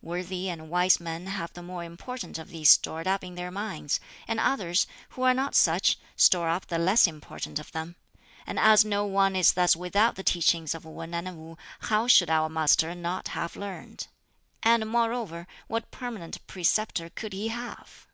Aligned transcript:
Worthy 0.00 0.48
and 0.48 0.70
wise 0.70 1.00
men 1.00 1.26
have 1.26 1.52
the 1.54 1.60
more 1.60 1.82
important 1.82 2.38
of 2.38 2.50
these 2.50 2.70
stored 2.70 3.08
up 3.08 3.24
in 3.24 3.34
their 3.34 3.50
minds; 3.50 3.98
and 4.28 4.38
others, 4.38 4.86
who 5.08 5.22
are 5.22 5.34
not 5.34 5.56
such, 5.56 5.98
store 6.14 6.48
up 6.48 6.68
the 6.68 6.78
less 6.78 7.08
important 7.08 7.58
of 7.58 7.72
them; 7.72 7.96
and 8.46 8.60
as 8.60 8.84
no 8.84 9.04
one 9.04 9.34
is 9.34 9.54
thus 9.54 9.74
without 9.74 10.14
the 10.14 10.22
teachings 10.22 10.72
of 10.72 10.84
Wan 10.84 11.14
and 11.14 11.36
Wu, 11.36 11.58
how 11.80 12.06
should 12.06 12.30
our 12.30 12.48
Master 12.48 12.94
not 12.94 13.26
have 13.34 13.56
learned? 13.56 14.06
And 14.62 14.88
moreover 14.88 15.48
what 15.66 15.90
permanent 15.90 16.46
preceptor 16.46 17.10
could 17.10 17.32
he 17.32 17.48
have?" 17.48 18.06